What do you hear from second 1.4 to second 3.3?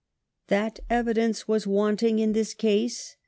was wanting in this case.